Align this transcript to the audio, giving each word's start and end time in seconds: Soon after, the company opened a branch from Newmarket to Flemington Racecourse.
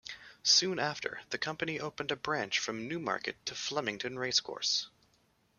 Soon 0.41 0.79
after, 0.79 1.21
the 1.29 1.37
company 1.37 1.79
opened 1.79 2.09
a 2.09 2.15
branch 2.15 2.57
from 2.57 2.87
Newmarket 2.87 3.35
to 3.45 3.53
Flemington 3.53 4.17
Racecourse. 4.17 4.87